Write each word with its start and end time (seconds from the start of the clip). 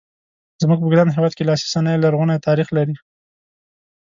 زموږ 0.61 0.77
په 0.81 0.87
ګران 0.91 1.07
هېواد 1.15 1.33
کې 1.35 1.47
لاسي 1.49 1.67
صنایع 1.73 1.99
لرغونی 2.01 2.43
تاریخ 2.47 2.67
لري. 2.77 2.95